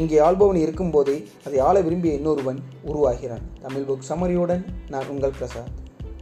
இங்கே 0.00 0.18
ஆள்பவன் 0.18 0.60
இருக்கும்போதே 0.64 1.16
அதை 1.46 1.58
ஆள 1.68 1.80
விரும்பிய 1.80 2.14
இன்னொருவன் 2.14 2.58
உருவாகிறான். 2.84 3.44
தமிழ் 3.62 3.86
புக் 3.88 4.06
சமரியுடன் 4.08 4.62
நான் 4.88 5.08
உங்கள் 5.08 5.34
பிரசாத் 5.38 5.72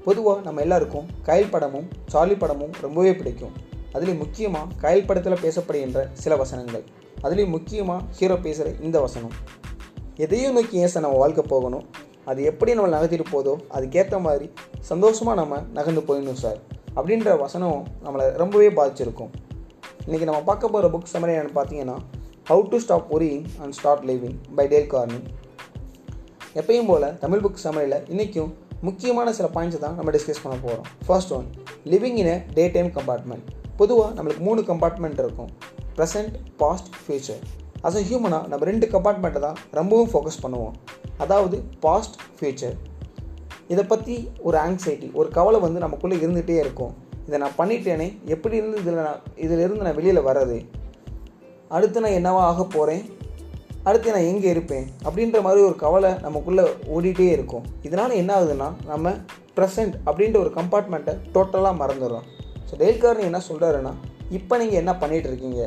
பொதுவாக 0.05 0.41
நம்ம 0.41 0.61
எல்லாருக்கும் 0.61 1.07
கயல் 1.27 1.51
படமும் 1.51 1.89
சார்லி 2.13 2.37
படமும் 2.39 2.73
ரொம்பவே 2.81 3.13
பிடிக்கும். 3.15 3.55
அதுலேயும் 3.95 4.19
முக்கியமாக 4.19 4.67
கயல் 4.83 5.07
படத்தில் 5.07 5.43
பேசப்படுகின்ற 5.45 6.09
சில 6.13 6.37
வசனங்கள். 6.37 6.85
அதுலேயும் 7.23 7.55
முக்கியமாக 7.57 8.05
ஹீரோ 8.19 8.37
பேசுகிற 8.37 8.75
இந்த 8.81 9.01
வசனம். 9.01 9.35
எதையும் 10.17 10.53
நோக்கி 10.53 10.77
ஏன் 10.79 10.93
சார் 10.95 11.03
நம்ம 11.03 11.19
வாழ்க்கை 11.19 11.45
போகணும்? 11.49 11.85
அது 12.25 12.41
எப்படி 12.45 12.73
நம்மளை 12.75 12.93
நகர்த்திட்டு 12.97 13.27
போதோ 13.33 13.55
அதுக்கேற்ற 13.77 14.21
மாதிரி 14.21 14.49
சந்தோஷமாக 14.81 15.37
நம்ம 15.41 15.63
நகர்ந்து 15.73 16.03
போயிடணும் 16.09 16.43
சார். 16.45 16.59
அப்படின்ற 16.97 17.39
வசனம் 17.39 17.87
நம்மளை 18.05 18.27
ரொம்பவே 18.43 18.69
பாதிச்சிருக்கும். 18.69 19.31
இன்றைக்கி 20.07 20.27
நம்ம 20.31 20.43
பார்க்க 20.51 20.69
போகிற 20.69 20.91
புக் 20.95 21.11
சமரி 21.15 21.33
என்னென்னு 21.37 21.57
பார்த்தீங்கன்னா 21.59 21.97
how 22.49 22.63
to 22.71 22.77
stop 22.85 23.11
worrying 23.15 23.45
and 23.63 23.75
start 23.77 24.05
living 24.09 24.35
by 24.57 24.65
Dale 24.71 24.89
Carnegie 26.61 26.89
pole 26.89 27.07
Tamil 27.21 27.43
book 27.45 27.61
சமையலில் 27.65 28.07
இன்றைக்கும் 28.13 28.51
முக்கியமான 28.89 29.33
சில 29.39 29.49
பாயிண்ட்ஸ் 29.57 29.83
தான் 29.85 29.95
நம்ம 29.99 30.13
டிஸ்கஸ் 30.17 30.41
பண்ண 30.45 30.57
போகிறோம் 30.65 30.89
first 31.07 31.33
one 31.37 31.47
living 31.93 32.19
in 32.23 32.31
a 32.33 32.35
day 32.57 32.65
time 32.77 32.91
compartment 32.97 33.47
பொதுவாக 33.81 34.11
நம்மளுக்கு 34.17 34.43
மூணு 34.49 34.65
கம்பார்ட்மெண்ட் 34.71 35.23
இருக்கும். 35.25 35.53
Present 35.99 36.35
past 36.63 36.91
future 37.05 37.41
as 37.87 38.01
a 38.03 38.05
ஹியூமனாக 38.11 38.43
நம்ம 38.53 38.71
ரெண்டு 38.73 38.89
கம்பார்ட்மெண்ட்டை 38.97 39.45
தான் 39.47 39.61
ரொம்பவும் 39.81 40.13
ஃபோக்கஸ் 40.15 40.43
பண்ணுவோம். 40.47 40.75
அதாவது 41.25 41.59
பாஸ்ட் 41.87 42.19
ஃப்யூச்சர் 42.37 42.77
இதை 43.73 43.87
பற்றி 43.95 44.19
ஒரு 44.49 44.59
ஆங்ஸைட்டி 44.67 45.11
ஒரு 45.21 45.31
கவலை 45.39 45.61
வந்து 45.69 45.87
நமக்குள்ளே 45.87 46.23
இருந்துகிட்டே 46.25 46.61
இருக்கும். 46.67 46.95
இதை 47.29 47.37
நான் 47.47 47.59
பண்ணிட்டேனே 47.63 48.11
எப்படி 48.35 48.57
இருந்து 48.61 48.79
இதில் 48.85 49.03
நான் 49.09 49.21
இதிலிருந்து 49.47 49.85
நான் 49.87 49.99
வெளியில் 50.03 50.27
வர்றது? 50.31 50.57
அடுத்து 51.77 52.03
நான் 52.05 52.17
என்னவா 52.21 52.41
ஆக 52.51 52.63
போகிறேன் 52.77 53.05
அடுத்து 53.89 54.15
நான் 54.15 54.29
எங்கே 54.33 54.49
இருப்பேன்? 54.55 54.87
அப்படின்ற 55.07 55.39
மாதிரி 55.47 55.61
ஒரு 55.69 55.77
கவலை 55.85 56.11
நமக்குள்ளே 56.25 56.65
ஓடிட்டே 56.95 57.29
இருக்கும். 57.37 57.65
இதனால் 57.87 58.19
என்ன 58.21 58.33
ஆகுதுன்னா 58.39 58.69
நம்ம 58.91 59.15
ப்ரெசண்ட் 59.57 59.95
அப்படின்ற 60.09 60.37
ஒரு 60.45 60.51
கம்பார்ட்மெண்ட்டை 60.59 61.15
டோட்டலாக 61.35 61.81
மறந்துடுறோம். 61.81 62.27
ஸோ 62.69 62.75
டெய்ல்கார்னி 62.83 63.25
என்ன 63.31 63.41
சொல்கிறாருன்னா 63.49 63.93
இப்போ 64.39 64.55
நீங்கள் 64.63 64.81
என்ன 64.83 64.93
பண்ணிகிட்டு 65.03 65.31
இருக்கீங்க? 65.31 65.63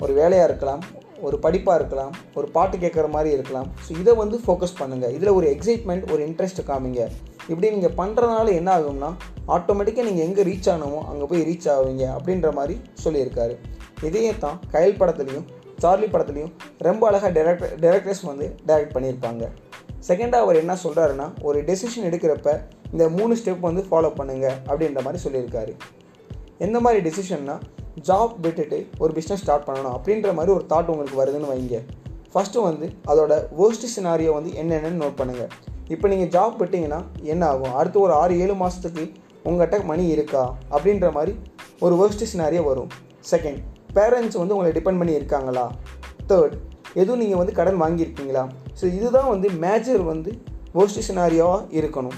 ஒரு 0.00 0.12
வேலையாக 0.18 0.48
இருக்கலாம் 0.50 0.82
ஒரு 1.26 1.36
படிப்பாக 1.44 1.78
இருக்கலாம் 1.80 2.12
ஒரு 2.38 2.46
பாட்டு 2.56 2.76
கேட்குற 2.82 3.06
மாதிரி 3.14 3.30
இருக்கலாம். 3.36 3.70
ஸோ 3.84 3.90
இதை 4.02 4.12
வந்து 4.22 4.36
ஃபோக்கஸ் 4.44 4.78
பண்ணுங்கள் 4.80 5.14
இதில் 5.16 5.36
ஒரு 5.38 5.46
எக்ஸைட்மெண்ட் 5.54 6.04
ஒரு 6.12 6.20
இன்ட்ரெஸ்ட் 6.28 6.62
காமிங்க. 6.68 7.02
இப்படி 7.50 7.66
நீங்கள் 7.76 7.96
பண்ணுறதுனால 8.00 8.52
என்ன 8.60 8.70
ஆகும்னா 8.78 9.10
ஆட்டோமேட்டிக்காக 9.56 10.06
நீங்கள் 10.10 10.26
எங்கே 10.28 10.42
ரீச் 10.50 10.68
ஆகணுமோ 10.72 11.00
அங்கே 11.10 11.26
போய் 11.30 11.46
ரீச் 11.50 11.68
ஆவீங்க 11.74 12.04
அப்படின்ற 12.18 12.48
மாதிரி 12.60 12.76
சொல்லியிருக்காரு. 13.04 13.56
இதையே 14.06 14.32
தான் 14.44 14.58
கயல் 14.72 14.98
படத்துலையும் 15.00 15.46
சார்லி 15.82 16.06
படத்துலையும் 16.06 16.52
ரொம்ப 16.86 17.02
அழகாக 17.08 17.30
டேரக்டர் 17.38 17.72
டேரக்டர்ஸ் 17.84 18.22
வந்து 18.30 18.46
டைரக்ட் 18.66 18.94
பண்ணியிருப்பாங்க. 18.96 19.44
செகண்டாக 20.08 20.44
அவர் 20.44 20.60
என்ன 20.62 20.76
சொல்கிறாருன்னா 20.84 21.26
ஒரு 21.42 21.58
டெசிஷன் 21.68 22.06
எடுக்கிறப்ப 22.08 22.48
இந்த 22.92 23.08
மூணு 23.08 23.36
ஸ்டெப் 23.40 23.60
வந்து 23.60 23.82
ஃபாலோ 23.90 24.10
பண்ணுங்கள் 24.18 24.56
அப்படின்ற 24.70 25.02
மாதிரி 25.06 25.22
சொல்லியிருக்காரு. 25.24 25.72
எந்த 26.58 26.80
மாதிரி 26.80 27.00
டெசிஷன்னா 27.08 27.56
ஜாப் 28.08 28.34
விட்டுட்டு 28.44 28.86
ஒரு 28.98 29.12
பிஸ்னஸ் 29.18 29.42
ஸ்டார்ட் 29.44 29.66
பண்ணணும் 29.68 29.94
அப்படின்ற 29.96 30.34
மாதிரி 30.34 30.52
ஒரு 30.56 30.64
தாட் 30.72 30.90
உங்களுக்கு 30.92 31.20
வருதுன்னு 31.22 31.50
வைங்க. 31.52 31.78
ஃபஸ்ட்டு 32.32 32.62
வந்து 32.68 32.86
அதோட 33.06 33.32
வேர்ஸ்ட் 33.60 33.86
சினாரியோ 33.96 34.32
வந்து 34.38 34.50
என்னென்னு 34.62 35.00
நோட் 35.02 35.18
பண்ணுங்கள் 35.20 35.50
இப்போ 35.88 36.08
நீங்கள் 36.08 36.30
ஜாப் 36.34 36.56
விட்டிங்கன்னா 36.62 37.00
என்ன 37.22 37.46
ஆகும்? 37.46 37.74
அடுத்து 37.74 38.00
ஒரு 38.00 38.12
ஆறு 38.12 38.38
ஏழு 38.38 38.54
மாதத்துக்கு 38.54 39.04
உங்கள்கிட்ட 39.44 39.84
மணி 39.84 40.06
இருக்கா? 40.06 40.54
அப்படின்ற 40.70 41.12
மாதிரி 41.12 41.34
ஒரு 41.80 41.94
வேர்ஸ்ட் 42.00 42.30
சினாரியோ 42.32 42.62
வரும். 42.70 42.90
செகண்ட் 43.30 43.60
பேரண்ட்ஸ் 43.96 44.38
வந்து 44.40 44.54
உங்களை 44.56 44.72
டிபெண்ட் 44.78 45.00
பண்ணி 45.02 45.18
இருக்காங்களா 45.20 45.66
தேர்ட் 46.30 46.54
எதுவும் 47.00 47.20
நீங்கள் 47.22 47.40
வந்து 47.40 47.54
கடன் 47.58 47.80
வாங்கியிருக்கீங்களா? 47.82 48.44
ஸோ 48.78 48.84
இதுதான் 48.98 49.30
வந்து 49.34 49.48
மேஜர் 49.64 50.02
வந்து 50.12 50.30
வேர்ஸ்ட் 50.76 51.06
சினாரியோவாக 51.08 51.62
இருக்கணும். 51.78 52.16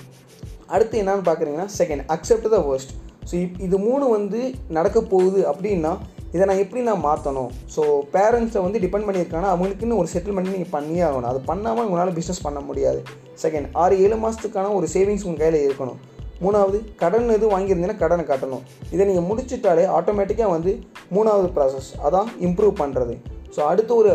அடுத்து 0.74 0.96
என்னன்னு 1.02 1.26
பார்க்குறீங்கன்னா 1.28 1.68
second 1.80 2.02
accept 2.14 2.48
the 2.54 2.60
worst 2.68 2.94
so 3.28 3.34
if 3.44 3.58
இது 3.66 3.76
மூணு 3.88 4.04
வந்து 4.16 4.40
நடக்க 4.76 4.98
போகுது 5.12 5.40
அப்படின்னா 5.52 5.92
இதை 6.34 6.44
நான் 6.48 6.60
எப்படி 6.62 6.80
நான் 6.88 7.04
மாற்றணும் 7.06 7.50
ஸோ 7.74 7.82
பேரண்ட்ஸை 8.14 8.60
வந்து 8.66 8.78
டிபெண்ட் 8.84 9.06
பண்ணியிருக்காங்கன்னா 9.06 9.52
அவங்களுக்குன்னு 9.54 9.98
ஒரு 10.00 10.08
செட்டில்மெண்ட் 10.12 10.52
நீங்கள் 10.54 10.72
பண்ணியே 10.74 11.02
ஆகணும். 11.08 11.30
அது 11.32 11.40
பண்ணாமல் 11.50 11.86
உங்களால் 11.88 12.16
பிஸ்னஸ் 12.18 12.44
பண்ண 12.46 12.60
முடியாது. 12.68 13.00
செகண்ட் 13.44 13.68
ஆறு 13.82 13.94
ஏழு 14.04 14.18
மாதத்துக்கான 14.24 14.72
ஒரு 14.78 14.88
சேவிங்ஸ் 14.94 15.26
உங்கள் 15.28 15.42
கையில் 15.42 15.66
இருக்கணும். 15.68 15.98
மூணாவது 16.44 16.78
கடன் 17.02 17.34
எதுவும் 17.36 17.54
வாங்கியிருந்தீங்கன்னா 17.54 18.00
கடனை 18.02 18.24
கட்டணும். 18.32 18.62
இதை 18.94 19.02
நீங்கள் 19.10 19.26
முடிச்சிட்டாலே 19.30 19.84
ஆட்டோமேட்டிக்காக 19.98 20.50
வந்து 20.56 20.72
மூணாவது 21.16 21.48
ப்ராசஸ் 21.56 21.90
அதான் 22.06 22.30
இம்ப்ரூவ் 22.46 22.74
பண்ணுறது 22.82 23.16
ஸோ 23.56 23.60
அடுத்து 23.70 23.92
ஒரு 24.02 24.12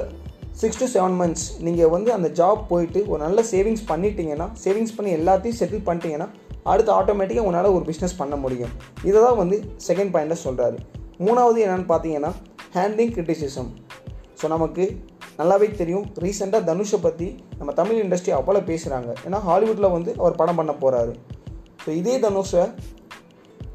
சிக்ஸ் 0.61 0.79
டு 0.81 0.87
செவன் 0.95 1.15
மந்த்ஸ் 1.21 1.45
நீங்கள் 1.67 1.91
வந்து 1.95 2.09
அந்த 2.17 2.27
ஜாப் 2.39 2.61
போயிட்டு 2.71 2.99
ஒரு 3.11 3.19
நல்ல 3.25 3.39
சேவிங்ஸ் 3.53 3.85
பண்ணிட்டீங்கன்னா 3.91 4.47
சேவிங்ஸ் 4.63 4.95
பண்ணி 4.97 5.11
எல்லாத்தையும் 5.19 5.57
செட்டில் 5.61 5.85
பண்ணிட்டீங்கன்னா 5.87 6.27
அடுத்து 6.73 6.91
ஆட்டோமேட்டிக்காக 6.99 7.45
உங்களால் 7.47 7.75
ஒரு 7.77 7.85
பிஸ்னஸ் 7.89 8.15
பண்ண 8.21 8.35
முடியும். 8.43 8.71
இதை 9.09 9.17
தான் 9.25 9.39
வந்து 9.41 9.57
செகண்ட் 9.87 10.13
பாயிண்ட்டாக 10.13 10.39
சொல்கிறாரு 10.45 10.77
மூணாவது 11.25 11.59
என்னென்னு 11.65 11.89
பார்த்தீங்கன்னா 11.91 12.31
ஹேண்ட்லிங் 12.77 13.13
கிரிட்டிசிசம் 13.15 13.69
ஸோ 14.39 14.47
நமக்கு 14.53 14.85
நல்லாவே 15.39 15.67
தெரியும். 15.79 16.05
ரீசெண்டாக 16.23 16.63
தனுஷை 16.69 16.97
பற்றி 17.05 17.27
நம்ம 17.59 17.71
தமிழ் 17.79 18.01
இண்டஸ்ட்ரி 18.03 18.33
அவ்வளோ 18.39 18.61
பேசுகிறாங்க 18.71 19.09
ஏன்னா 19.27 19.39
ஹாலிவுட்டில் 19.47 19.93
வந்து 19.95 20.11
அவர் 20.21 20.39
படம் 20.41 20.59
பண்ண 20.59 20.73
போகிறாரு 20.83 21.13
ஸோ 21.85 21.91
இதே 22.01 22.15
தனுஷை 22.25 22.63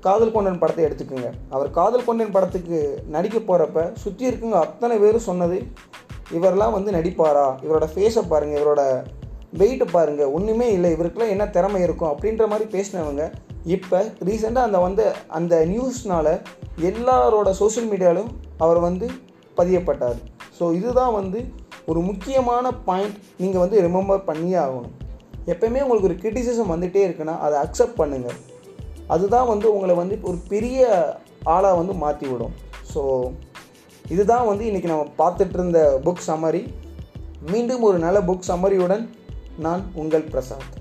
காதல் 0.06 0.32
கொண்டன் 0.34 0.60
படத்தை 0.60 0.82
எடுத்துக்கோங்க. 0.86 1.30
அவர் 1.54 1.68
காதல் 1.78 2.06
கொண்டன் 2.06 2.34
படத்துக்கு 2.36 2.78
நடிக்க 3.14 3.38
போகிறப்ப 3.48 3.80
சுற்றி 4.02 4.24
இருக்குங்க 4.28 4.58
அத்தனை 4.66 4.94
பேரும் 5.02 5.28
சொன்னது 5.30 5.58
இவரெல்லாம் 6.36 6.74
வந்து 6.76 6.90
நடிப்பாரா? 6.96 7.46
இவரோட 7.64 7.86
ஃபேஸை 7.92 8.22
பாருங்கள் 8.32 8.60
இவரோட 8.60 8.82
வெயிட்டை 9.60 9.86
பாருங்கள் 9.94 10.32
ஒன்றுமே 10.36 10.66
இல்லை. 10.76 10.90
இவருக்குலாம் 10.96 11.32
என்ன 11.34 11.44
திறமை 11.56 11.80
இருக்கும்? 11.86 12.10
அப்படின்ற 12.12 12.44
மாதிரி 12.52 12.66
பேசினவங்க. 12.76 13.24
இப்போ 13.76 13.98
ரீசெண்டாக 14.28 14.68
அந்த 14.68 14.78
வந்து 14.86 15.04
அந்த 15.38 15.54
நியூஸ்னால் 15.72 16.32
எல்லாரோட 16.90 17.50
சோஷியல் 17.62 17.88
மீடியாவிலும் 17.92 18.30
அவர் 18.64 18.80
வந்து 18.88 19.08
பதியப்பட்டார். 19.58 20.18
ஸோ 20.58 20.66
இதுதான் 20.78 21.16
வந்து 21.20 21.40
ஒரு 21.90 22.00
முக்கியமான 22.10 22.72
பாயிண்ட் 22.88 23.18
நீங்கள் 23.42 23.62
வந்து 23.64 23.78
ரிமெம்பர் 23.86 24.26
பண்ணியே 24.30 24.58
ஆகணும். 24.66 24.94
எப்பயுமே 25.46 25.82
உங்களுக்கு 25.82 26.08
ஒரு 26.08 26.16
கிரிட்டிசிசம் 26.22 26.72
வந்துகிட்டே 26.72 27.04
இருக்குன்னா 27.06 27.38
அதை 27.38 27.56
அக்செப்ட் 27.60 28.00
பண்ணுங்கள் 28.00 28.38
அதுதான் 29.08 29.46
வந்து 29.46 29.74
உங்களை 29.74 29.94
வந்து 29.94 30.16
ஒரு 30.22 30.38
பெரிய 30.48 30.80
ஆளாக 31.46 31.78
வந்து 31.78 31.94
மாற்றி 31.94 32.26
விடும் 32.28 32.54
ஸோ 32.94 33.02
இதுதான் 34.04 34.46
வந்து 34.46 34.64
இன்றைக்கி 34.64 34.86
நம்ம 34.86 35.06
பார்த்துட்டு 35.18 35.52
இருந்த 35.52 35.80
புக் 36.04 36.26
சம்மரி 36.28 36.62
மீண்டும் 37.52 37.82
ஒரு 37.82 37.98
நல்ல 37.98 38.20
புக் 38.20 38.48
சம்மரியுடன் 38.48 39.04
நான் 39.58 39.82
உங்கள் 39.94 40.30
பிரசாத் 40.30 40.76